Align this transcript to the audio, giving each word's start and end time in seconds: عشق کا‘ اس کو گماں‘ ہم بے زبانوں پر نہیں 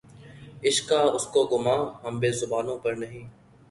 عشق 0.63 0.87
کا‘ 0.89 1.01
اس 1.15 1.25
کو 1.33 1.39
گماں‘ 1.51 1.81
ہم 2.03 2.13
بے 2.19 2.31
زبانوں 2.39 2.77
پر 2.83 2.93
نہیں 2.95 3.23